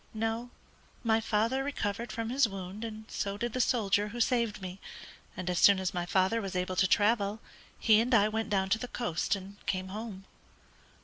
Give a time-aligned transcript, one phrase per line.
[0.15, 0.49] "No;
[1.03, 4.79] my father recovered from his wound, and so did the soldier who saved me,
[5.37, 7.39] and as soon as my father was able to travel,
[7.77, 10.25] he and I went down to the coast and came home."